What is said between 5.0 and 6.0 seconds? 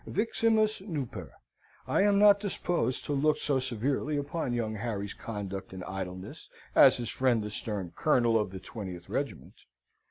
conduct and